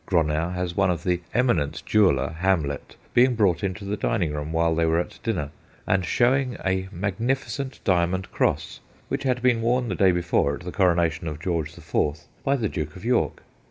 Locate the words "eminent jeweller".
1.31-2.29